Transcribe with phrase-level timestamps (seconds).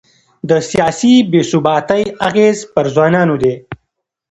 [0.49, 3.53] د سیاسي بې ثباتۍ اغېز پر ځوانانو دی.